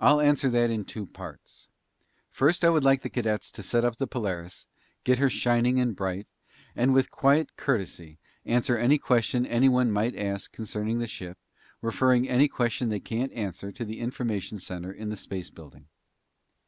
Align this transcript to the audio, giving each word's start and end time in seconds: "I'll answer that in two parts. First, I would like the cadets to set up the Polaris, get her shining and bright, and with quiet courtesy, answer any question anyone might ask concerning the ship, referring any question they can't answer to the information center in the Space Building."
"I'll 0.00 0.18
answer 0.20 0.50
that 0.50 0.68
in 0.70 0.84
two 0.84 1.06
parts. 1.06 1.68
First, 2.32 2.64
I 2.64 2.70
would 2.70 2.82
like 2.82 3.02
the 3.02 3.08
cadets 3.08 3.52
to 3.52 3.62
set 3.62 3.84
up 3.84 3.98
the 3.98 4.08
Polaris, 4.08 4.66
get 5.04 5.20
her 5.20 5.30
shining 5.30 5.78
and 5.78 5.94
bright, 5.94 6.26
and 6.74 6.92
with 6.92 7.12
quiet 7.12 7.54
courtesy, 7.56 8.18
answer 8.44 8.76
any 8.76 8.98
question 8.98 9.46
anyone 9.46 9.92
might 9.92 10.16
ask 10.16 10.50
concerning 10.50 10.98
the 10.98 11.06
ship, 11.06 11.38
referring 11.82 12.28
any 12.28 12.48
question 12.48 12.88
they 12.88 12.98
can't 12.98 13.30
answer 13.32 13.70
to 13.70 13.84
the 13.84 14.00
information 14.00 14.58
center 14.58 14.90
in 14.92 15.08
the 15.08 15.16
Space 15.16 15.50
Building." 15.50 15.86